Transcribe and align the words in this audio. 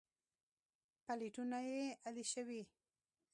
پلېټونه 1.05 1.57
يې 1.69 1.83
الېشوي. 2.07 2.61